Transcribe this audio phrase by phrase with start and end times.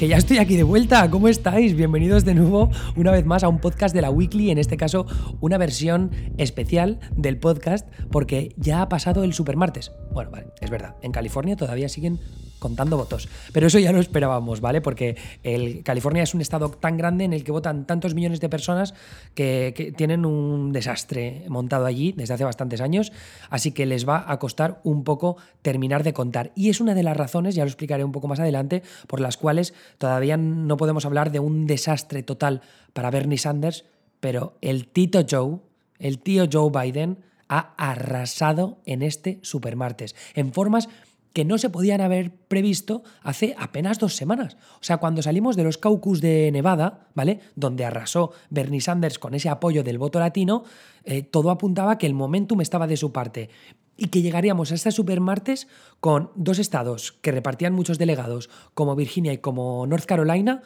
[0.00, 1.10] que ya estoy aquí de vuelta.
[1.10, 1.76] ¿Cómo estáis?
[1.76, 5.04] Bienvenidos de nuevo una vez más a un podcast de la Weekly, en este caso
[5.42, 9.92] una versión especial del podcast porque ya ha pasado el supermartes.
[10.10, 12.18] Bueno, vale, es verdad, en California todavía siguen
[12.60, 13.28] contando votos.
[13.52, 14.80] Pero eso ya lo esperábamos, ¿vale?
[14.80, 18.48] Porque el, California es un estado tan grande en el que votan tantos millones de
[18.48, 18.94] personas
[19.34, 23.10] que, que, tienen un desastre montado allí desde hace bastantes años,
[23.48, 26.52] así que les va a costar un poco terminar de contar.
[26.54, 29.36] Y es una de las razones, ya lo explicaré un poco más adelante, por las
[29.36, 32.60] cuales todavía no podemos hablar de un desastre total
[32.92, 33.84] para Bernie Sanders,
[34.20, 35.58] pero el Tito Joe,
[35.98, 40.88] el tío Joe Biden, ha arrasado en este supermartes, en formas
[41.32, 44.56] que no se podían haber previsto hace apenas dos semanas.
[44.74, 47.40] O sea, cuando salimos de los caucus de Nevada, ¿vale?
[47.54, 50.64] Donde arrasó Bernie Sanders con ese apoyo del voto latino,
[51.04, 53.50] eh, todo apuntaba que el momentum estaba de su parte
[53.96, 55.68] y que llegaríamos a este supermartes
[56.00, 60.62] con dos estados que repartían muchos delegados, como Virginia y como North Carolina,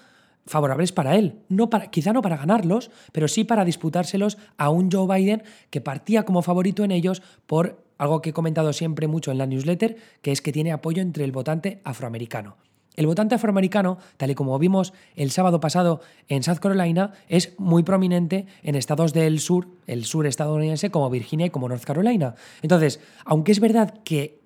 [0.47, 1.41] favorables para él.
[1.49, 5.81] No para, quizá no para ganarlos, pero sí para disputárselos a un Joe Biden que
[5.81, 9.97] partía como favorito en ellos por algo que he comentado siempre mucho en la newsletter,
[10.23, 12.57] que es que tiene apoyo entre el votante afroamericano.
[12.97, 17.83] El votante afroamericano, tal y como vimos el sábado pasado en South Carolina, es muy
[17.83, 22.37] prominente en estados del sur, el sur estadounidense, como Virginia y como North Carolina.
[22.63, 24.39] Entonces, aunque es verdad que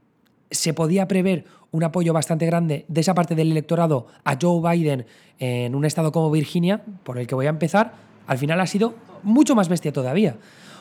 [0.51, 5.05] se podía prever un apoyo bastante grande de esa parte del electorado a Joe Biden
[5.39, 7.93] en un estado como Virginia, por el que voy a empezar,
[8.27, 10.37] al final ha sido mucho más bestia todavía.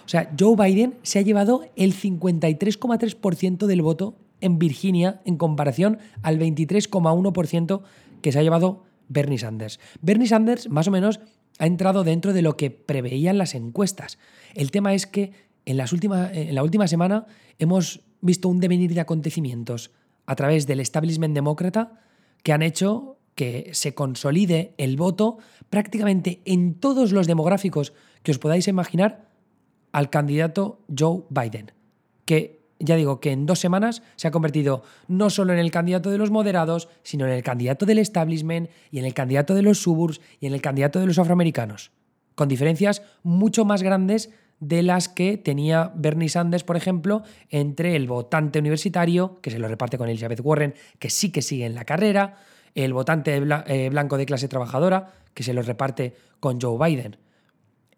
[0.08, 6.00] O sea, Joe Biden se ha llevado el 53,3% del voto en Virginia en comparación
[6.22, 7.82] al 23,1%
[8.22, 9.82] que se ha llevado Bernie Sanders.
[10.02, 11.20] Bernie Sanders, más o menos,
[11.60, 14.18] ha entrado dentro de lo que preveían las encuestas.
[14.56, 15.34] El tema es que
[15.66, 17.26] en, las en la última semana
[17.60, 19.92] hemos visto un devenir de acontecimientos
[20.26, 22.00] a través del establishment demócrata
[22.44, 25.38] que han hecho que se consolide el voto
[25.70, 27.92] prácticamente en todos los demográficos
[28.24, 29.27] que os podáis imaginar
[29.92, 31.72] al candidato Joe Biden,
[32.26, 36.12] que ya digo que en dos semanas se ha convertido no solo en el candidato
[36.12, 39.80] de los moderados, sino en el candidato del establishment y en el candidato de los
[39.80, 41.92] suburbs y en el candidato de los afroamericanos,
[42.36, 48.08] con diferencias mucho más grandes de las que tenía Bernie Sanders, por ejemplo, entre el
[48.08, 51.86] votante universitario, que se lo reparte con Elizabeth Warren, que sí que sigue en la
[51.86, 52.38] carrera,
[52.74, 53.36] el votante
[53.68, 57.18] eh, blanco de clase trabajadora, que se lo reparte con Joe Biden.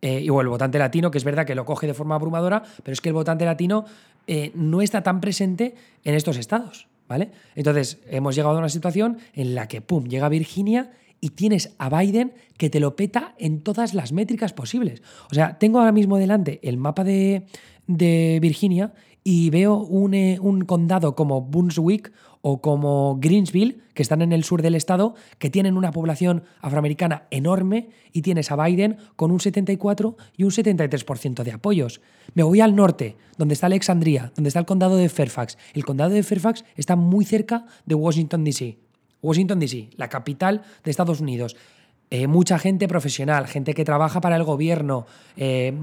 [0.01, 2.93] Eh, o el votante latino, que es verdad que lo coge de forma abrumadora, pero
[2.93, 3.83] es que el votante latino
[4.27, 7.31] eh, no está tan presente en estos estados, ¿vale?
[7.55, 11.89] Entonces, hemos llegado a una situación en la que, pum, llega Virginia y tienes a
[11.89, 15.01] Biden que te lo peta en todas las métricas posibles.
[15.29, 17.43] O sea, tengo ahora mismo delante el mapa de,
[17.87, 18.93] de Virginia
[19.23, 24.43] y veo un, eh, un condado como Brunswick o como Greensville, que están en el
[24.43, 29.39] sur del estado, que tienen una población afroamericana enorme y tienes a Biden con un
[29.39, 32.01] 74 y un 73% de apoyos.
[32.33, 35.57] Me voy al norte, donde está Alexandria, donde está el condado de Fairfax.
[35.73, 38.77] El condado de Fairfax está muy cerca de Washington, D.C.
[39.21, 41.57] Washington, D.C., la capital de Estados Unidos.
[42.09, 45.05] Eh, mucha gente profesional, gente que trabaja para el gobierno,
[45.37, 45.73] eh,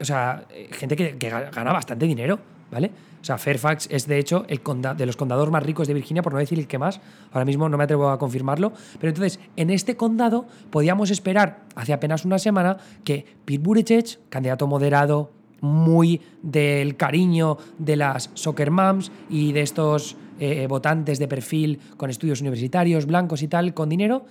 [0.00, 2.38] o sea, gente que, que gana bastante dinero,
[2.70, 2.90] ¿vale?
[3.24, 4.60] O sea, Fairfax es de hecho el
[4.98, 7.00] de los condados más ricos de Virginia, por no decir el que más.
[7.32, 8.74] Ahora mismo no me atrevo a confirmarlo.
[9.00, 14.66] Pero entonces, en este condado podíamos esperar hace apenas una semana que Pete Buttigieg, candidato
[14.66, 15.32] moderado,
[15.62, 22.10] muy del cariño de las soccer moms y de estos eh, votantes de perfil con
[22.10, 24.26] estudios universitarios, blancos y tal, con dinero,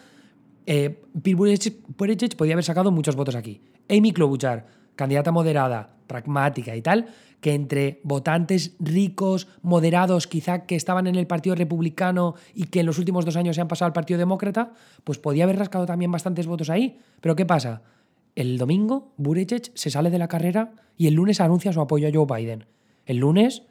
[0.68, 3.60] eh, Pete Buttigieg, podía haber sacado muchos votos aquí.
[3.90, 7.08] Amy Klobuchar, candidata moderada, pragmática y tal,
[7.44, 12.86] que entre votantes ricos, moderados, quizá que estaban en el Partido Republicano y que en
[12.86, 14.72] los últimos dos años se han pasado al Partido Demócrata,
[15.04, 17.02] pues podía haber rascado también bastantes votos ahí.
[17.20, 17.82] Pero ¿qué pasa?
[18.34, 22.12] El domingo, Buttigieg se sale de la carrera y el lunes anuncia su apoyo a
[22.14, 22.64] Joe Biden.
[23.06, 23.64] El lunes,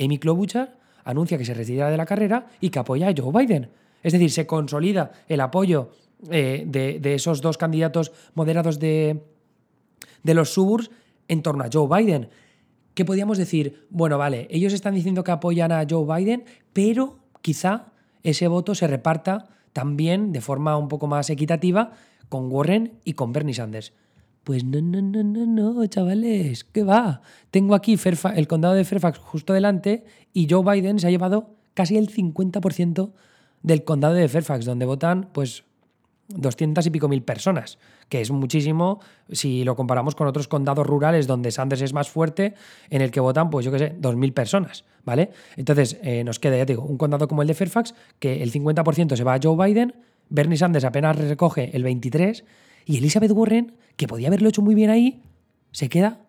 [0.00, 3.70] Amy Klobuchar anuncia que se retira de la carrera y que apoya a Joe Biden.
[4.02, 5.92] Es decir, se consolida el apoyo
[6.32, 9.22] eh, de, esos dos candidatos moderados de,
[10.24, 10.90] de los suburbs
[11.28, 12.28] en torno a Joe Biden.
[12.94, 13.86] ¿Qué podíamos decir?
[13.90, 17.92] Bueno, vale, ellos están diciendo que apoyan a Joe Biden, pero quizá
[18.22, 21.92] ese voto se reparta también de forma un poco más equitativa
[22.28, 23.92] con Warren y con Bernie Sanders.
[24.44, 27.20] Pues no, no, no, no, no, chavales, ¿qué va?
[27.50, 27.98] Tengo aquí
[28.34, 33.12] el condado de Fairfax justo delante y Joe Biden se ha llevado casi el 50%
[33.62, 35.64] del condado de Fairfax, donde votan pues
[36.34, 37.78] 200 y pico mil personas,
[38.08, 39.00] que es muchísimo
[39.30, 42.54] si lo comparamos con otros condados rurales donde Sanders es más fuerte,
[42.88, 45.30] en el que votan, pues yo qué sé, 2.000 personas, ¿vale?
[45.56, 48.52] Entonces eh, nos queda, ya te digo, un condado como el de Fairfax, que el
[48.52, 49.94] 50% se va a Joe Biden,
[50.28, 52.44] Bernie Sanders apenas recoge el 23%
[52.86, 55.22] y Elizabeth Warren, que podía haberlo hecho muy bien ahí,
[55.70, 56.20] se queda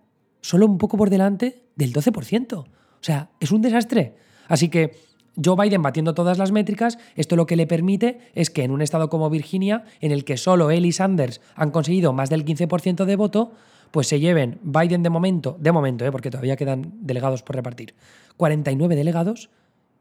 [0.42, 2.54] solo un poco por delante del 12%.
[2.54, 2.68] O
[3.00, 4.16] sea, es un desastre.
[4.48, 4.96] Así que
[5.44, 8.82] Joe Biden batiendo todas las métricas, esto lo que le permite es que en un
[8.82, 13.06] estado como Virginia, en el que solo él y Sanders han conseguido más del 15%
[13.06, 13.52] de voto,
[13.92, 16.12] pues se lleven Biden de momento, de momento, ¿eh?
[16.12, 17.94] porque todavía quedan delegados por repartir,
[18.38, 19.50] 49 delegados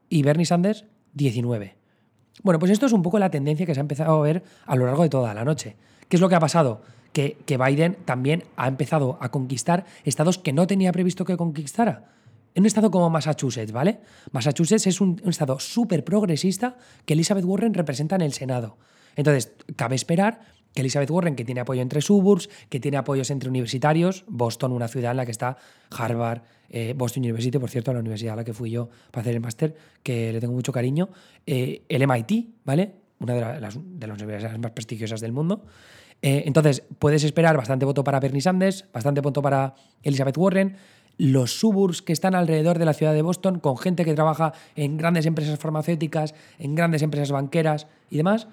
[0.08, 0.84] y Bernie Sanders
[1.14, 1.76] 19.
[2.42, 4.76] Bueno, pues esto es un poco la tendencia que se ha empezado a ver a
[4.76, 5.76] lo largo de toda la noche.
[6.08, 6.82] ¿Qué es lo que ha pasado?
[7.12, 12.19] Que, que Biden también ha empezado a conquistar estados que no tenía previsto que conquistara
[12.54, 14.00] en un estado como Massachusetts, ¿vale?
[14.32, 18.78] Massachusetts es un, estado súper progresista que Elizabeth Warren representa en el Senado.
[19.16, 20.40] Entonces, cabe esperar
[20.74, 24.88] que Elizabeth Warren, que tiene apoyo entre suburbs, que tiene apoyos entre universitarios, Boston, una
[24.88, 25.56] ciudad en la que está
[25.90, 29.34] Harvard, eh, Boston University, por cierto, la universidad a la que fui yo para hacer
[29.34, 31.08] el máster, que le tengo mucho cariño,
[31.46, 32.94] eh, el MIT, ¿vale?
[33.18, 35.64] Una de las, universidades más prestigiosas del mundo.
[36.22, 40.76] Eh, entonces, puedes esperar bastante voto para Bernie Sanders, bastante voto para Elizabeth Warren,
[41.20, 44.96] los suburbs que están alrededor de la ciudad de Boston, con gente que trabaja en
[44.96, 48.48] grandes empresas farmacéuticas, en grandes empresas banqueras y demás,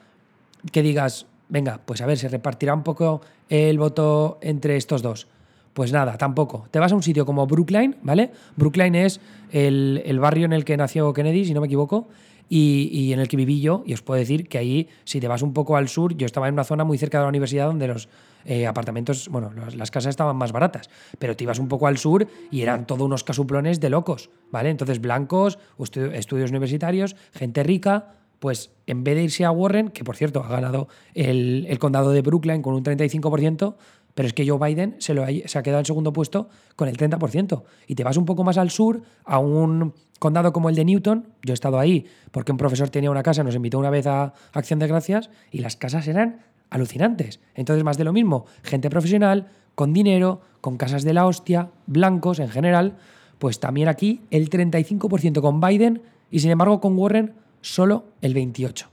[0.73, 5.27] que digas, venga, pues a ver, se repartirá un poco el voto entre estos dos.
[5.73, 6.67] Pues nada, tampoco.
[6.69, 8.31] Te vas a un sitio como Brookline, ¿vale?
[8.57, 9.21] Brookline es
[9.51, 12.09] el, el barrio en el que nació Kennedy, si no me equivoco,
[12.49, 13.83] y, en el que viví yo.
[13.85, 16.47] Y os puedo decir que ahí, si te vas un poco al sur, yo estaba
[16.47, 18.09] en una zona muy cerca de la universidad donde los
[18.45, 20.89] eh, apartamentos, bueno, las casas estaban más baratas,
[21.19, 24.69] pero te ibas un poco al sur y eran todos unos casuplones de locos, ¿vale?
[24.69, 30.15] Entonces, blancos, estudios universitarios, gente rica, pues en vez de irse a Warren, que por
[30.15, 33.75] cierto ha ganado el, condado de Brooklyn con un 35%,
[34.13, 36.97] pero es que Joe Biden se, lo se ha quedado en segundo puesto con el
[36.97, 37.63] 30%.
[37.85, 41.27] Y te vas un poco más al sur, a un condado como el de Newton.
[41.43, 44.33] Yo he estado ahí porque un profesor tenía una casa, nos invitó una vez a
[44.53, 47.39] Acción de Gracias y las casas eran alucinantes.
[47.55, 52.39] Entonces, más de lo mismo, gente profesional, con dinero, con casas de la hostia, blancos
[52.39, 52.97] en general,
[53.39, 58.87] pues también aquí el 35% con Biden y sin embargo con Warren solo el 28%.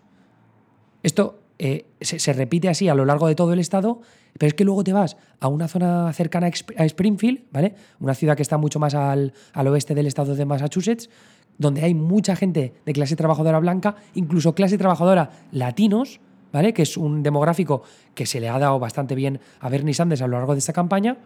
[1.03, 4.01] Esto eh, se, repite así a lo largo de todo el estado,
[4.39, 7.75] pero es que luego te vas a una zona cercana a Springfield, ¿vale?
[8.01, 11.09] Una ciudad que está mucho más al, oeste del estado de Massachusetts,
[11.57, 16.21] donde hay mucha gente de clase trabajadora blanca, incluso clase trabajadora latinos,
[16.53, 16.73] ¿vale?
[16.73, 17.83] Que es un demográfico
[18.15, 20.73] que se le ha dado bastante bien a Bernie Sanders a lo largo de esta
[20.73, 21.19] campaña,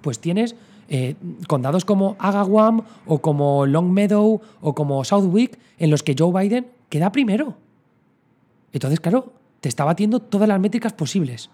[0.00, 0.54] pues tienes
[0.88, 1.16] eh,
[1.48, 7.10] condados como Agawam o como Longmeadow o como Southwick en los que Joe Biden queda
[7.10, 7.56] primero.
[8.72, 9.32] Entonces, claro,
[9.64, 11.48] te está batiendo todas las métricas posibles.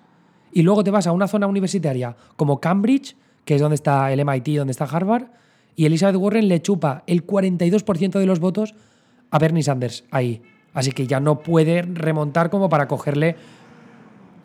[0.50, 3.14] Y luego te vas a una zona universitaria como Cambridge,
[3.44, 5.28] que es donde está el MIT, donde está Harvard,
[5.76, 8.74] y Elizabeth Warren le chupa el 42% de los votos
[9.30, 10.42] a Bernie Sanders ahí.
[10.74, 13.36] Así que ya no puede remontar como para cogerle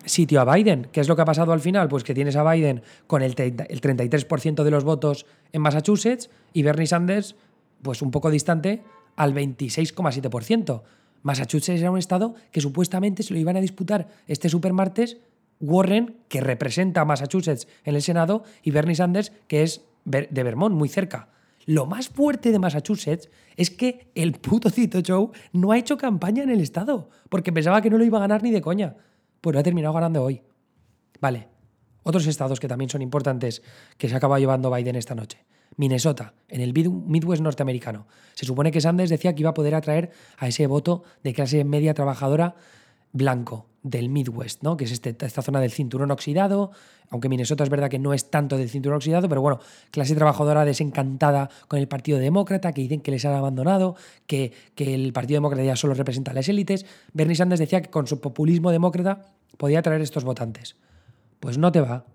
[0.06, 0.88] sitio a Biden.
[0.92, 1.88] ¿Qué es lo que ha pasado al final?
[1.88, 6.62] Pues que tienes a Biden con el, el 33% de los votos en Massachusetts y
[6.62, 7.36] Bernie Sanders,
[7.82, 8.84] pues un poco distante,
[9.16, 10.84] al 26,7%.
[11.26, 15.18] Massachusetts era un estado que supuestamente se lo iban a disputar este supermartes
[15.60, 20.76] Warren, que representa a Massachusetts en el Senado, y Bernie Sanders, que es de Vermont,
[20.76, 21.30] muy cerca.
[21.66, 26.44] Lo más fuerte de Massachusetts es que el puto Cito Joe no ha hecho campaña
[26.44, 28.96] en el estado, porque pensaba que no lo iba a ganar ni de coña.
[29.42, 30.44] Pues lo ha terminado ganando hoy.
[31.20, 31.48] Vale.
[32.04, 33.64] Otros estados que también son importantes
[33.98, 35.44] que se acaba llevando Biden esta noche.
[35.78, 38.08] Minnesota, en el Midwest norteamericano.
[38.34, 41.64] Se supone que Sanders decía que iba a poder atraer a ese voto de clase
[41.64, 42.56] media trabajadora
[43.12, 44.78] blanco del Midwest, ¿no?
[44.78, 46.72] que es este, esta zona del cinturón oxidado,
[47.10, 49.60] aunque Minnesota es verdad que no es tanto del cinturón oxidado, pero bueno,
[49.92, 54.96] clase trabajadora desencantada con el Partido Demócrata, que dicen que les han abandonado, que, que
[54.96, 56.86] el Partido Demócrata ya solo representa a las élites.
[57.14, 59.28] Bernie Sanders decía que con su populismo demócrata
[59.58, 60.76] podía atraer estos votantes.
[61.40, 62.06] Pues no te va.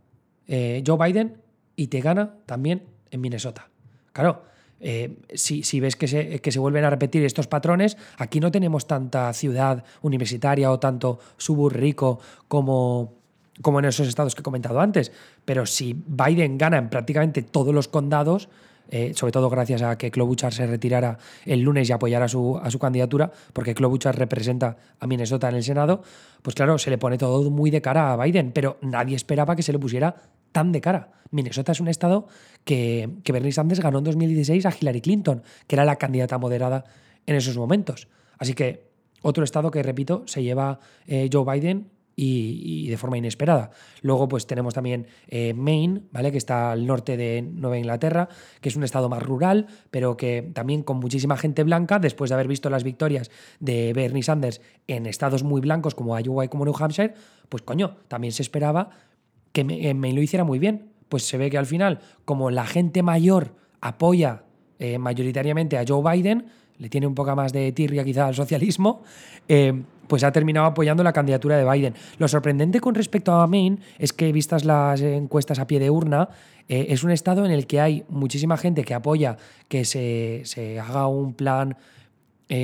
[0.48, 1.36] Eh, Joe Biden
[1.76, 3.68] y te gana también en Minnesota.
[4.12, 4.42] Claro,
[4.80, 8.86] eh, si, ves que se, que se, vuelven a repetir estos patrones, aquí no tenemos
[8.86, 13.12] tanta ciudad universitaria o tanto suburb rico como,
[13.60, 15.12] como en esos estados que he comentado antes.
[15.44, 18.48] Pero si Biden gana en prácticamente todos los condados,
[18.88, 22.70] eh, sobre todo gracias a que Klobuchar se retirara el lunes y apoyara su, a
[22.70, 26.02] su candidatura, porque Klobuchar representa a Minnesota en el Senado,
[26.42, 29.62] pues claro, se le pone todo muy de cara a Biden, pero nadie esperaba que
[29.62, 30.16] se le pusiera
[30.52, 31.12] tan de cara.
[31.30, 32.26] Minnesota es un estado
[32.64, 36.84] que, que Bernie Sanders ganó en 2016 a Hillary Clinton, que era la candidata moderada
[37.26, 38.08] en esos momentos.
[38.38, 38.90] Así que
[39.22, 43.70] otro estado que, repito, se lleva eh, Joe Biden y, de forma inesperada.
[44.02, 46.30] Luego, pues tenemos también eh, Maine, ¿vale?
[46.30, 48.28] Que está al norte de Nueva Inglaterra,
[48.60, 52.34] que es un estado más rural, pero que también con muchísima gente blanca, después de
[52.34, 56.66] haber visto las victorias de Bernie Sanders en estados muy blancos como Iowa y como
[56.66, 57.14] New Hampshire,
[57.48, 58.90] pues coño, también se esperaba
[59.52, 60.90] que Maine lo hiciera muy bien.
[61.08, 64.44] Pues se ve que al final, como la gente mayor apoya
[64.78, 66.46] eh, mayoritariamente a Joe Biden,
[66.78, 69.02] le tiene un poco más de tirria quizá al socialismo,
[69.46, 71.94] eh, pues ha terminado apoyando la candidatura de Biden.
[72.16, 76.30] Lo sorprendente con respecto a Maine es que, vistas las encuestas a pie de urna,
[76.68, 79.36] eh, es un estado en el que hay muchísima gente que apoya
[79.68, 81.76] que se, haga un plan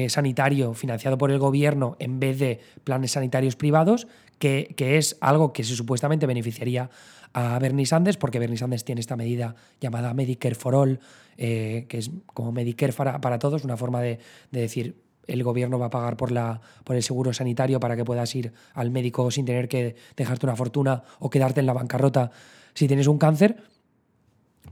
[0.09, 5.64] sanitario financiado por el gobierno en vez de planes sanitarios privados, que, es algo que
[5.64, 6.90] supuestamente beneficiaría
[7.33, 11.00] a Bernie Sanders, porque Bernie Sanders tiene esta medida llamada Medicare for All,
[11.37, 14.19] eh, que es como Medicare para, para todos, una forma de,
[14.50, 18.33] decir el gobierno va a pagar por, la, por el seguro sanitario para que puedas
[18.37, 22.31] ir al médico sin tener que dejarte una fortuna o quedarte en la bancarrota
[22.75, 23.57] si tienes un cáncer.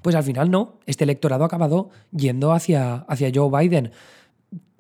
[0.01, 3.91] Pues al final no, este electorado ha acabado yendo hacia, hacia Joe Biden.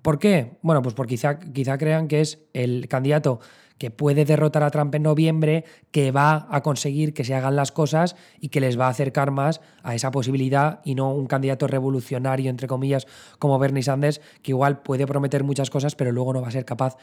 [0.00, 0.58] ¿Por qué?
[0.62, 3.40] Bueno, pues porque quizá, quizá crean que es el candidato
[3.78, 7.72] que puede derrotar a Trump en noviembre, que va a conseguir que se hagan las
[7.72, 11.66] cosas y que les va a acercar más a esa posibilidad y no un candidato
[11.66, 13.06] revolucionario, entre comillas,
[13.38, 16.64] como Bernie Sanders, que igual puede prometer muchas cosas, pero luego no va a ser
[16.64, 16.96] capaz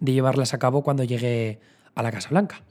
[0.00, 1.60] de llevarlas a cabo cuando llegue
[1.94, 2.62] a la Casa Blanca.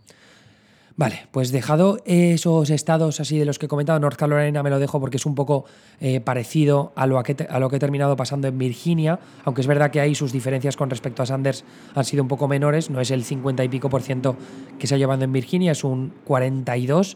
[1.00, 4.80] Vale, pues dejado esos estados así de los que he comentado, North Carolina me lo
[4.80, 5.64] dejo porque es un poco
[6.02, 9.68] eh, parecido a lo que, a lo que he terminado pasando en Virginia, aunque es
[9.68, 11.64] verdad que ahí sus diferencias con respecto a Sanders
[11.96, 14.36] han sido un poco menores, no es el 50 y pico por ciento
[14.78, 17.16] que se ha llevado en Virginia, es un 42,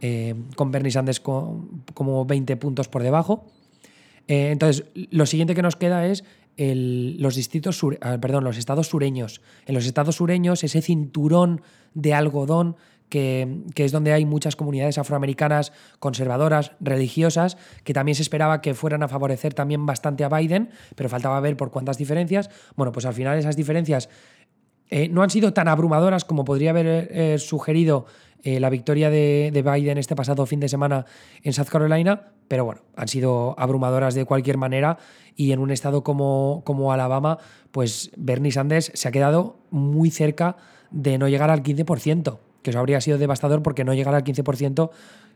[0.00, 3.44] eh, con Bernie Sanders como 20 puntos por debajo.
[4.26, 6.24] Eh, entonces, lo siguiente que nos queda es
[6.56, 9.42] los distritos ah, perdón, los estados sureños.
[9.66, 11.60] En los estados sureños, ese cinturón
[11.94, 12.76] de algodón
[13.08, 19.02] que, es donde hay muchas comunidades afroamericanas conservadoras, religiosas, que también se esperaba que fueran
[19.02, 22.50] a favorecer también bastante a Biden, pero faltaba ver por cuántas diferencias.
[22.76, 24.08] Bueno, pues al final esas diferencias
[24.90, 28.06] eh, no han sido tan abrumadoras como podría haber eh, sugerido
[28.42, 31.04] eh, la victoria de, de, Biden este pasado fin de semana
[31.42, 34.96] en South Carolina, pero bueno, han sido abrumadoras de cualquier manera
[35.34, 37.38] y en un estado como, como Alabama,
[37.72, 40.56] pues Bernie Sanders se ha quedado muy cerca
[40.90, 44.90] de no llegar al 15% que eso habría sido devastador porque no llegar al 15%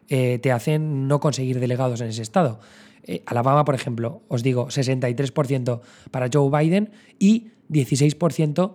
[0.09, 2.61] eh, te hacen no conseguir delegados en ese estado.
[3.05, 8.75] Eh, Alabama, por ejemplo, os digo, 63% para Joe Biden y 16%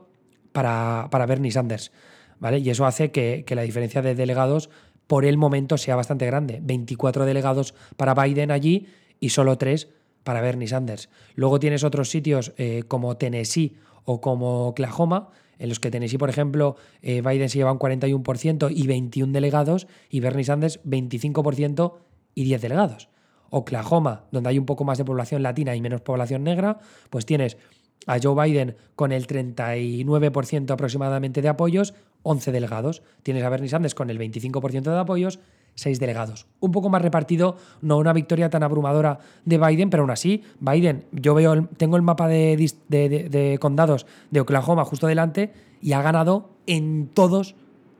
[0.51, 1.92] para, para Bernie Sanders.
[2.39, 2.60] ¿vale?
[2.60, 4.70] Y eso hace que, que la diferencia de delegados
[5.08, 6.60] por el momento sea bastante grande.
[6.62, 8.88] 24 delegados para Biden allí
[9.20, 9.89] y solo 3
[10.24, 11.10] para Bernie Sanders.
[11.36, 16.30] Luego tienes otros sitios eh, como Tennessee o como Oklahoma, en los que Tennessee, por
[16.30, 21.94] ejemplo, eh, Biden se lleva un 41% y 21 delegados, y Bernie Sanders 25%
[22.36, 23.10] y 10 delegados.
[23.50, 27.58] Oklahoma, donde hay un poco más de población latina y menos población negra, pues tienes
[28.06, 33.04] a Joe Biden con el 39% aproximadamente de apoyos, 11 delegados.
[33.24, 35.40] Tienes a Bernie Sanders con el 25% de apoyos,
[35.78, 36.48] seis delegados.
[36.60, 41.06] Un poco más repartido, no una victoria tan abrumadora de Biden, pero aún así, Biden,
[41.12, 47.10] yo veo, tengo el mapa de, condados de Oklahoma justo delante y ha ganado en
[47.14, 47.56] todos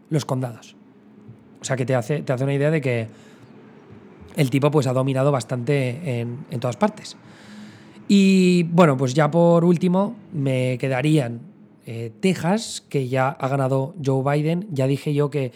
[0.10, 0.76] los condados.
[1.62, 3.08] O sea que te hace, te hace una idea de que
[4.36, 7.16] el tipo pues ha dominado bastante en, todas partes.
[8.08, 11.42] Y bueno, pues ya por último me quedarían
[11.86, 14.68] eh, Texas, que ya ha ganado Joe Biden.
[14.72, 15.52] Ya dije yo que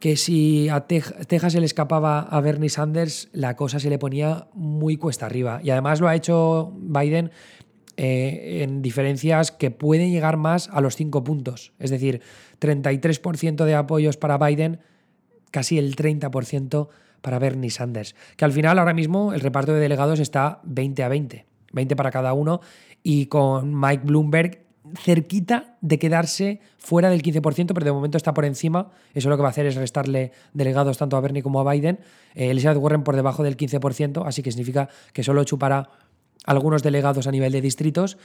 [0.00, 4.48] que si a Texas se le escapaba a Bernie Sanders, la cosa se le ponía
[4.54, 5.60] muy cuesta arriba.
[5.62, 7.30] Y además lo ha hecho Biden
[7.98, 11.74] eh, en diferencias que pueden llegar más a los cinco puntos.
[11.78, 12.22] Es decir,
[12.60, 14.80] 33% de apoyos para Biden,
[15.50, 16.88] casi el 30%
[17.20, 18.16] para Bernie Sanders.
[18.38, 21.46] Que al final ahora mismo el reparto de delegados está 20 a 20.
[21.72, 22.62] 20 para cada uno.
[23.02, 28.44] Y con Mike Bloomberg cerquita de quedarse fuera del 15%, pero de momento está por
[28.44, 28.90] encima.
[29.14, 32.00] Eso lo que va a hacer es restarle delegados tanto a Bernie como a Biden.
[32.34, 35.90] Eh, Elizabeth Warren por debajo del 15%, así que significa que solo chupará
[36.44, 38.16] algunos delegados a nivel de distritos,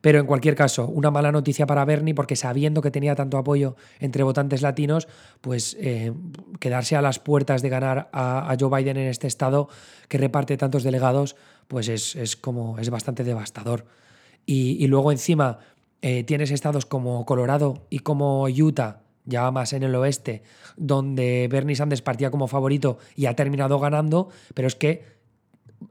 [0.00, 3.76] pero en cualquier caso, una mala noticia para Bernie porque sabiendo que tenía tanto apoyo
[3.98, 5.08] entre votantes latinos,
[5.40, 6.12] pues eh,
[6.60, 9.68] quedarse a las puertas de ganar a, Joe Biden en este estado
[10.08, 13.86] que reparte tantos delegados, pues es, como es bastante devastador.
[14.46, 15.58] y luego encima
[16.06, 20.42] eh, tienes estados como Colorado y como Utah, ya más en el oeste,
[20.76, 25.02] donde Bernie Sanders partía como favorito y ha terminado ganando, pero es que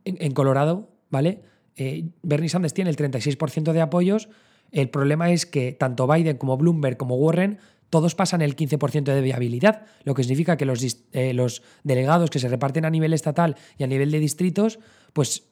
[0.06, 1.42] en, Colorado, ¿vale?
[1.78, 4.30] Eh, Bernie Sanders tiene el 36% de apoyos.
[4.72, 7.58] El problema es que tanto Biden como Bloomberg como Warren
[7.90, 12.38] todos pasan el 15% de viabilidad, lo que significa que los, eh, los delegados que
[12.38, 14.80] se reparten a nivel estatal y a nivel de distritos,
[15.14, 15.48] pues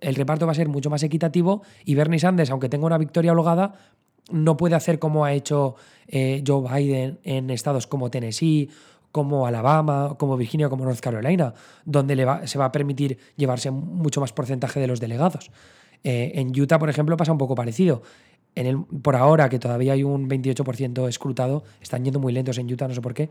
[0.00, 3.32] el reparto va a ser mucho más equitativo y Bernie Sanders, aunque tenga una victoria
[3.32, 3.74] holgada,
[4.30, 5.76] no puede hacer como ha hecho
[6.08, 8.70] eh, Joe Biden en estados como Tennessee,
[9.12, 11.54] como Alabama, como Virginia, como North Carolina,
[11.84, 12.14] donde
[12.44, 15.50] se va a permitir llevarse mucho más porcentaje de los delegados.
[16.04, 18.02] Eh, en Utah, por ejemplo, pasa un poco parecido.
[18.54, 22.88] En por ahora, que todavía hay un 28% escrutado, están yendo muy lentos en Utah,
[22.88, 23.30] no sé por qué.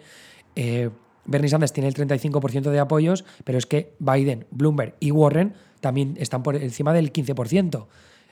[0.56, 0.90] Eh,
[1.26, 6.16] Bernie Sanders tiene el 35% de apoyos, pero es que Biden, Bloomberg y Warren también
[6.20, 7.88] están por encima del 15%.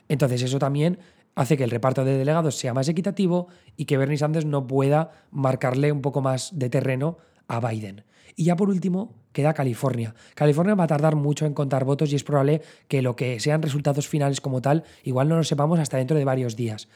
[0.08, 0.98] Entonces eso también
[1.34, 5.10] hace que el reparto de delegados sea más equitativo y que Bernie Sanders no pueda
[5.30, 8.04] marcarle un poco más de terreno a Biden.
[8.36, 10.14] Y ya por último, queda California.
[10.34, 13.62] California va a tardar mucho en contar votos y es probable que lo que sean
[13.62, 16.88] resultados finales como tal, igual no lo sepamos hasta dentro de varios días.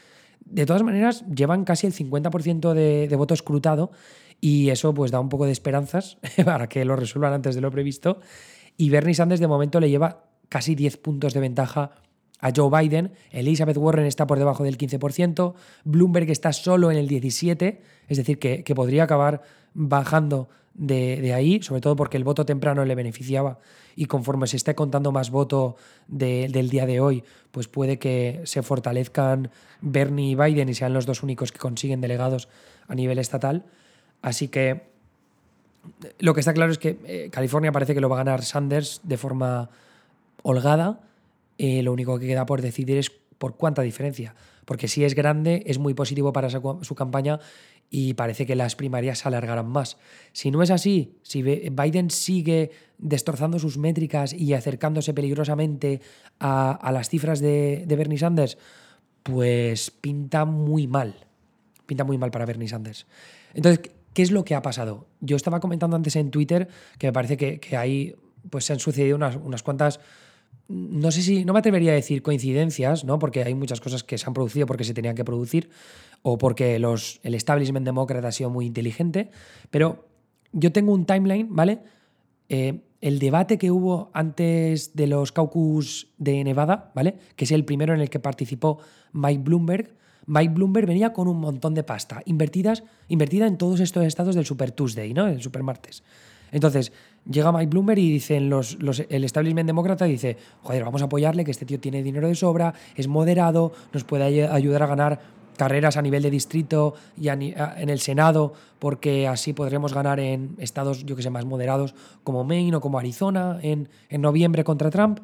[0.45, 3.91] De todas maneras, llevan casi el 50% de, de voto escrutado
[4.41, 7.71] y eso pues da un poco de esperanzas para que lo resuelvan antes de lo
[7.71, 8.19] previsto.
[8.77, 11.91] Y Bernie Sanders de momento le lleva casi 10 puntos de ventaja
[12.39, 13.11] a Joe Biden.
[13.31, 15.53] Elizabeth Warren está por debajo del 15%.
[15.83, 19.41] Bloomberg está solo en el 17%, es decir, que, podría acabar
[19.73, 23.59] bajando de, ahí, sobre todo porque el voto temprano le beneficiaba
[23.95, 25.75] y conforme se esté contando más voto
[26.07, 31.05] del día de hoy, pues puede que se fortalezcan Bernie y Biden y sean los
[31.05, 32.47] dos únicos que consiguen delegados
[32.87, 33.65] a nivel estatal.
[34.21, 34.89] Así que
[36.19, 39.01] lo que está claro es que eh, California parece que lo va a ganar Sanders
[39.03, 39.69] de forma
[40.43, 41.01] holgada
[41.59, 44.33] eh, lo único que queda por decidir es por cuánta diferencia.
[44.63, 47.39] Porque si es grande, es muy positivo para su, campaña
[47.89, 49.97] y parece que las primarias se alargarán más.
[50.31, 56.01] Si no es así, si Biden sigue destrozando sus métricas y acercándose peligrosamente
[56.39, 58.57] a, las cifras de, Bernie Sanders,
[59.23, 61.25] pues pinta muy mal.
[61.85, 63.05] Pinta muy mal para Bernie Sanders.
[63.53, 65.07] Entonces, ¿qué es lo que ha pasado?
[65.19, 68.15] Yo estaba comentando antes en Twitter que me parece que, que ahí
[68.49, 69.99] pues, se han sucedido unas, unas cuantas
[70.69, 73.17] no sé si, no me atrevería a decir coincidencias, ¿no?
[73.17, 75.69] Porque hay muchas cosas que se han producido porque se tenían que producir
[76.21, 79.31] o porque los, el establishment demócrata ha sido muy inteligente,
[79.71, 80.07] pero
[80.51, 81.79] yo tengo un timeline, ¿vale?
[82.49, 87.17] Eh, el debate que hubo antes de los caucus de Nevada, ¿vale?
[87.35, 88.79] Que es el primero en el que participó
[89.13, 89.95] Mike Bloomberg.
[90.27, 94.45] Mike Bloomberg venía con un montón de pasta invertidas, invertida en todos estos estados del
[94.45, 95.27] Super Tuesday, ¿no?
[95.27, 96.03] El Super Martes.
[96.51, 96.91] Entonces,
[97.29, 98.77] llega Mike Bloomberg y dicen los,
[99.09, 102.73] el establishment demócrata dice, joder, vamos a apoyarle, que este tío tiene dinero de sobra,
[102.95, 105.19] es moderado, nos puede ayudar a ganar
[105.57, 111.05] carreras a nivel de distrito y en el Senado, porque así podremos ganar en estados,
[111.05, 115.19] yo que sé, más moderados como Maine o como Arizona en, noviembre contra Trump.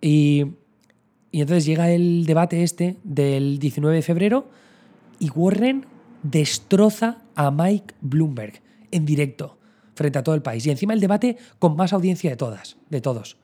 [0.00, 0.46] Y,
[1.30, 4.48] y entonces llega el debate este del 19 de febrero
[5.18, 5.84] y Warren
[6.22, 9.55] destroza a Mike Bloomberg en directo
[9.96, 10.64] frente a todo el país.
[10.66, 13.38] Y encima el debate con más audiencia de todas, de todos.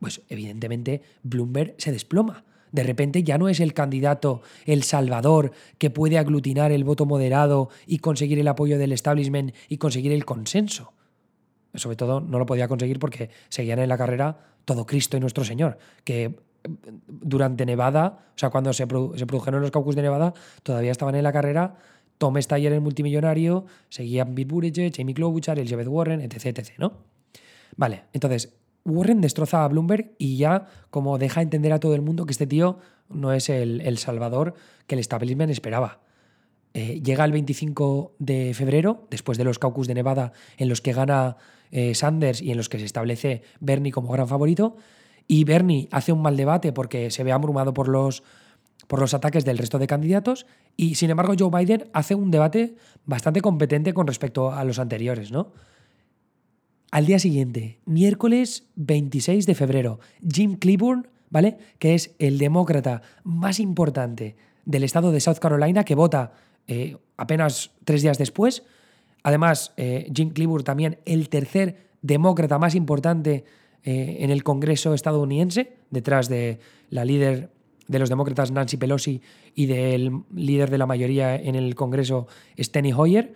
[0.00, 2.44] Pues evidentemente Bloomberg se desploma.
[2.72, 7.70] De repente ya no es el candidato, el salvador, que puede aglutinar el voto moderado
[7.86, 10.92] y conseguir el apoyo del establishment y conseguir el consenso.
[11.72, 15.44] Sobre todo no lo podía conseguir porque seguían en la carrera todo Cristo y nuestro
[15.44, 16.36] Señor, que
[17.06, 21.22] durante Nevada, o sea, cuando se, se produjeron los caucus de Nevada, todavía estaban en
[21.22, 21.76] la carrera
[22.24, 26.94] Tom Steyer, el multimillonario, seguían Bill Buttigieg, Jamie Klobuchar, Elizabeth Warren, etc, ¿no?
[27.76, 28.54] Vale, entonces,
[28.86, 32.46] Warren destroza a Bloomberg y ya como deja entender a todo el mundo que este
[32.46, 32.78] tío
[33.10, 34.54] no es el, salvador
[34.86, 36.00] que el establishment esperaba.
[36.72, 40.94] Eh, llega el 25 de febrero, después de los caucus de Nevada en los que
[40.94, 41.36] gana
[41.72, 44.78] eh, Sanders y en los que se establece Bernie como gran favorito,
[45.28, 48.22] y Bernie hace un mal debate porque se ve abrumado por los
[48.86, 52.76] por los ataques del resto de candidatos y sin embargo Joe Biden hace un debate
[53.06, 55.52] bastante competente con respecto a los anteriores, ¿no?
[56.90, 59.98] Al día siguiente, miércoles 26 de febrero,
[60.32, 61.58] Jim Cleburne, ¿vale?
[61.80, 66.32] Que es el demócrata más importante del estado de South Carolina que vota
[66.68, 68.62] eh, apenas tres días después.
[69.24, 73.44] Además, eh, Jim Cleburne también el tercer demócrata más importante
[73.82, 76.60] eh, en el Congreso estadounidense, detrás de
[76.90, 77.50] la líder
[77.88, 79.20] de los demócratas Nancy Pelosi
[79.54, 82.26] y del líder de la mayoría en el Congreso
[82.58, 83.34] Steny Hoyer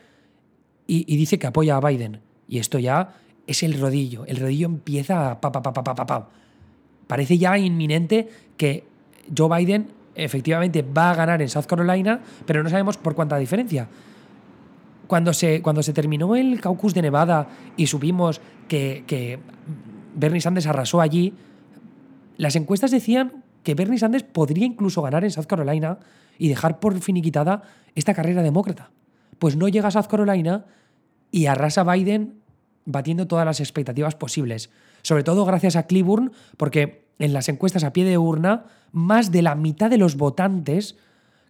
[0.86, 2.20] y, dice que apoya a Biden.
[2.48, 3.14] Y esto ya
[3.46, 4.24] es el rodillo.
[4.24, 6.30] El rodillo empieza a pa, pa, pa, pa, pa, pa.
[7.06, 8.84] Parece ya inminente que
[9.36, 13.86] Joe Biden efectivamente va a ganar en South Carolina, pero no sabemos por cuánta diferencia.
[15.06, 19.38] Cuando se, cuando se terminó el caucus de Nevada y supimos que, que
[20.14, 21.34] Bernie Sanders arrasó allí,
[22.38, 25.98] las encuestas decían que Bernie Sanders podría incluso ganar en South Carolina
[26.38, 28.92] y dejar por finiquitada esta carrera demócrata.
[29.38, 30.64] pues no llega a South Carolina
[31.30, 32.40] y arrasa Biden
[32.86, 34.70] batiendo todas las expectativas posibles.
[35.02, 39.42] Sobre todo gracias a Cleburne, porque en las encuestas a pie de urna, más de
[39.42, 40.96] la mitad de los votantes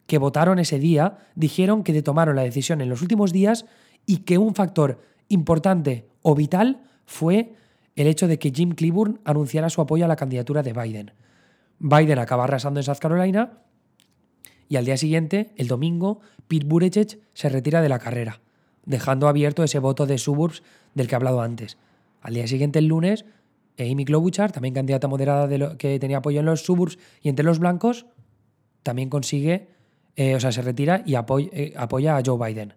[0.08, 3.64] que votaron ese día dijeron que tomaron la decisión en los últimos días
[4.06, 7.54] y que un factor importante o vital fue
[7.94, 11.12] el hecho de que Jim Cleburne anunciara su apoyo a la candidatura de Biden.
[11.78, 13.58] Biden acaba arrasando en South Carolina
[14.68, 18.40] y al día siguiente, el domingo, Pete Buttigieg se retira de la carrera,
[18.84, 20.62] dejando abierto ese voto de suburbs
[20.94, 21.78] del que he hablado antes.
[22.20, 23.24] Al día siguiente, el lunes,
[23.78, 28.06] Amy Klobuchar, también candidata moderada que tenía apoyo en los suburbs y entre los blancos,
[28.82, 29.68] también consigue,
[30.16, 32.74] eh, o sea, se retira y eh, apoya a Joe Biden.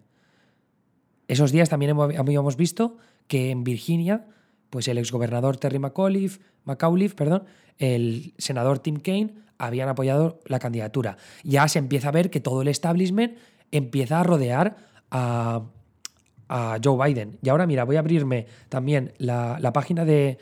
[1.28, 4.26] Esos días también habíamos visto que en Virginia,
[4.72, 7.44] pues el exgobernador Terry McAuliffe, McAuliffe perdón,
[7.76, 11.18] el senador Tim Kaine habían apoyado la candidatura.
[11.44, 13.36] Ya se empieza a ver que todo el establishment
[13.70, 14.76] empieza a rodear
[15.10, 15.62] a,
[16.84, 17.38] Joe Biden.
[17.42, 20.38] Y ahora, mira, voy a abrirme también la, página de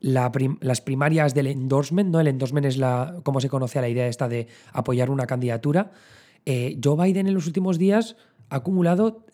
[0.00, 2.20] las primarias del endorsement, ¿no?
[2.20, 5.90] El endorsement es la, como se conoce a la idea esta de apoyar una candidatura.
[6.46, 8.16] Eh, Joe Biden en los últimos días
[8.48, 9.26] ha acumulado,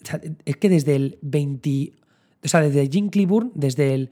[0.45, 2.00] es que desde el 20,
[2.43, 4.11] o sea, desde Jim Cleburne, desde el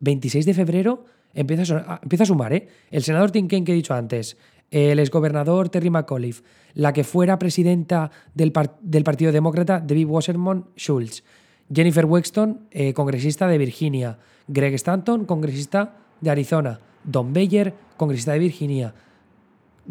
[0.00, 2.68] 26 de febrero, empieza a, empieza a sumar, ¿eh?
[2.90, 4.36] El senador Tim Kaine que he dicho antes,
[4.70, 6.42] el exgobernador Terry McAuliffe,
[6.74, 11.24] la que fuera presidenta del, del Partido Demócrata, Debbie Wasserman Schultz,
[11.72, 18.38] Jennifer Wexton, eh, congresista de Virginia, Greg Stanton, congresista de Arizona, Don Beyer, congresista de
[18.38, 18.94] Virginia,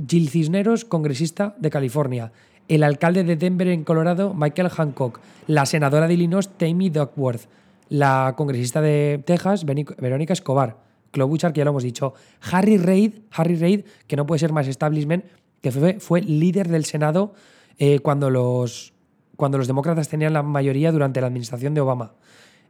[0.08, 2.32] Jill Cisneros, congresista de California,
[2.68, 7.48] el alcalde de Denver en Colorado, Michael Hancock, la senadora de Illinois, Tammy Duckworth,
[7.90, 10.78] la congresista de Texas, Verónica Escobar,
[11.12, 12.14] Klobuchar, que ya lo hemos dicho,
[12.52, 15.26] Harry Reid, Harry Reid, que no puede ser más establishment,
[15.62, 17.34] que fue, líder del Senado
[17.80, 18.94] eh, cuando, los,
[19.36, 22.14] cuando los demócratas tenían la mayoría durante la administración de Obama.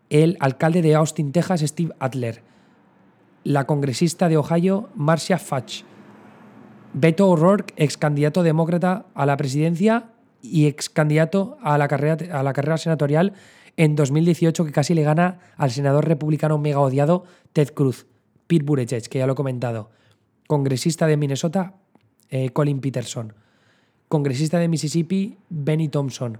[0.09, 2.41] El alcalde de Austin, Texas, Steve Adler.
[3.43, 5.83] La congresista de Ohio, Marcia Fudge.
[6.93, 12.43] Beto O'Rourke, ex candidato demócrata a la presidencia y ex candidato a la carrera, a
[12.43, 13.33] la carrera senatorial
[13.75, 18.07] en 2018, que casi le gana al senador republicano mega odiado Ted Cruz.
[18.47, 19.89] Pete Buttigieg, que ya lo he comentado.
[20.47, 21.75] Congresista de Minnesota,
[22.29, 23.33] eh, Colin Peterson.
[24.07, 26.39] Congresista de Mississippi, Benny Thompson.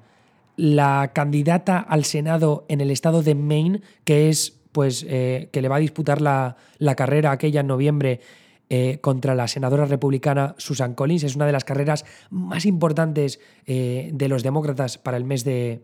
[0.56, 5.68] La candidata al Senado en el estado de Maine, que es, pues, eh, que le
[5.68, 6.56] va a disputar la,
[6.96, 8.22] carrera aquella en noviembre
[8.69, 11.23] eh, contra la senadora republicana Susan Collins.
[11.23, 15.84] Es una de las carreras más importantes de los demócratas para el mes de,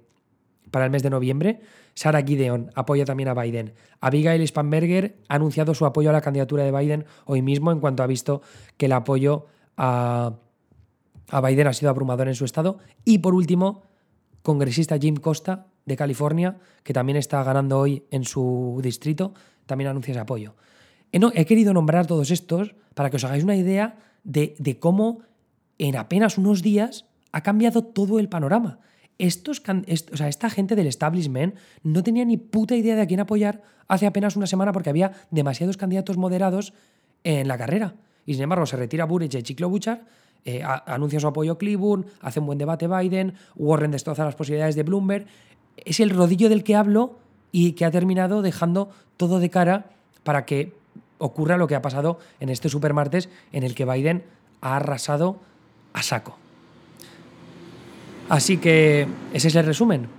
[0.73, 1.61] para el mes de noviembre.
[1.93, 3.73] Sarah Gideon apoya también a Biden.
[4.01, 8.03] Abigail Spanberger ha anunciado su apoyo a la candidatura de Biden hoy mismo en cuanto
[8.03, 8.41] ha visto
[8.77, 9.45] que el apoyo
[9.77, 10.33] a,
[11.29, 12.79] a Biden ha sido abrumador en su estado.
[13.05, 13.83] Y por último,
[14.41, 19.33] congresista Jim Costa de California, que también está ganando hoy en su distrito,
[19.67, 20.55] también anuncia ese apoyo.
[21.13, 25.19] He, querido nombrar todos estos para que os hagáis una idea de, cómo
[25.77, 28.79] en apenas unos días ha cambiado todo el panorama
[29.17, 34.35] esta gente del establishment no tenía ni puta idea de a quién apoyar hace apenas
[34.35, 36.73] una semana porque había demasiados candidatos moderados
[37.23, 37.95] en la carrera.
[38.25, 40.05] Y sin embargo, se retira Buttigieg y Klobuchar,
[40.45, 44.75] eh, anuncia su apoyo a Cleburne, hace un buen debate Biden, Warren destroza las posibilidades
[44.75, 45.25] de Bloomberg.
[45.77, 47.19] Es el rodillo del que hablo
[47.51, 49.85] y que ha terminado dejando todo de cara
[50.23, 50.73] para que
[51.23, 54.23] ocurra lo que ha pasado en este supermartes en el que Biden
[54.61, 55.39] ha arrasado
[55.93, 56.37] a saco.
[58.29, 60.09] Así que ese es el resumen.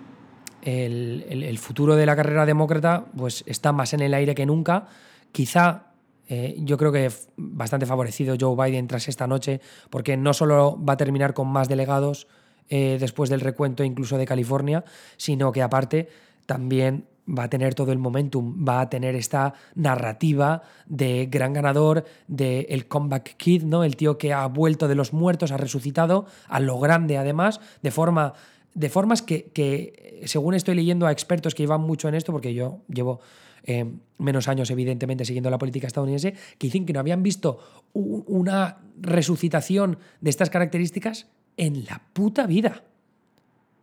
[0.62, 4.88] El, futuro de la carrera demócrata pues, está más en el aire que nunca.
[5.30, 5.92] Quizá
[6.28, 10.94] eh, yo creo que bastante favorecido Joe Biden tras esta noche, porque no solo va
[10.94, 12.28] a terminar con más delegados
[12.70, 14.84] eh, después del recuento incluso de California,
[15.18, 16.08] sino que aparte
[16.46, 22.04] también va a tener todo el momentum, va a tener esta narrativa de gran ganador,
[22.28, 23.84] de el comeback kid, ¿no?
[23.84, 27.90] El tío que ha vuelto de los muertos, ha resucitado, a lo grande además, de
[27.90, 28.34] forma
[28.74, 32.80] de formas que, según estoy leyendo a expertos que llevan mucho en esto, porque yo
[32.88, 33.20] llevo
[33.62, 37.60] eh, menos años, evidentemente, siguiendo la política estadounidense, que dicen que no habían visto
[37.92, 42.82] una resucitación de estas características en la puta vida.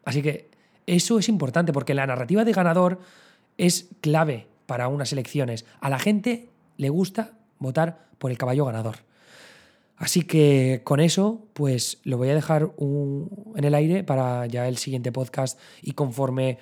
[0.03, 0.49] Así que
[0.85, 2.99] eso es importante, porque la narrativa de ganador
[3.57, 5.65] es clave para unas elecciones.
[5.79, 8.97] A la gente le gusta votar por el caballo ganador.
[9.97, 14.77] Así que con eso, pues lo voy a dejar en el aire para ya el
[14.77, 16.57] siguiente podcast y conforme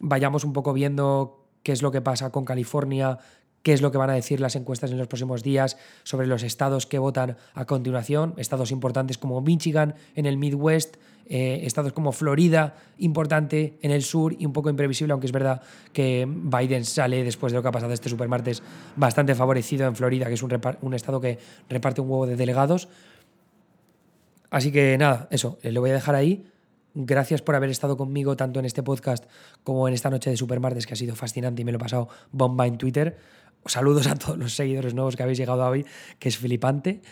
[0.00, 3.18] vayamos un poco viendo qué es lo que pasa con California,
[3.62, 6.42] qué es lo que van a decir las encuestas en los próximos días sobre los
[6.42, 10.96] estados que votan a continuación, estados importantes como Michigan en el Midwest,
[11.32, 15.62] eh, estados como Florida, importante en el sur y un poco imprevisible, aunque es verdad
[15.92, 18.64] que Biden sale después de lo que ha pasado este supermartes
[18.96, 21.38] bastante favorecido en Florida, que es un, un estado que
[21.68, 22.88] reparte un huevo de delegados.
[24.50, 26.50] Así que nada, eso, eh, lo voy a dejar ahí.
[26.94, 29.24] Gracias por haber estado conmigo tanto en este podcast
[29.62, 32.08] como en esta noche de Supermartes, que ha sido fascinante y me lo he pasado
[32.32, 33.16] bomba en Twitter.
[33.66, 35.86] Saludos a todos los seguidores nuevos que habéis llegado hoy,
[36.18, 37.02] que es flipante.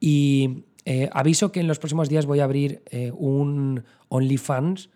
[0.00, 4.88] Y eh, aviso que en los próximos días voy a abrir eh, un OnlyFans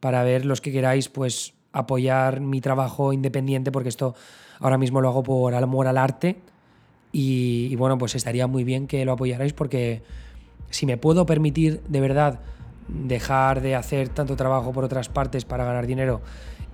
[0.00, 4.16] para ver los que queráis, pues apoyar mi trabajo independiente, porque esto
[4.58, 6.36] ahora mismo lo hago por amor al arte.
[7.12, 10.02] Y, y bueno, pues estaría muy bien que lo apoyarais porque
[10.70, 12.40] si me puedo permitir de verdad
[12.88, 16.22] dejar de hacer tanto trabajo por otras partes para ganar dinero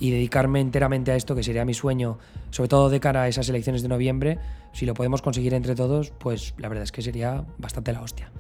[0.03, 2.19] y dedicarme enteramente a esto, que sería mi sueño,
[2.51, 4.41] sobre todo de cara a esas elecciones de noviembre,
[4.73, 8.33] si lo podemos conseguir entre todos, pues la verdad es que sería bastante la hostia.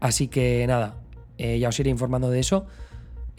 [0.00, 0.96] Así que nada,
[1.38, 2.66] eh, ya os iré informando de eso.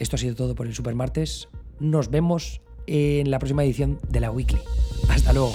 [0.00, 1.48] Esto ha sido todo por el Supermartes.
[1.78, 4.58] Nos vemos en la próxima edición de la Weekly.
[5.08, 5.52] Hasta luego.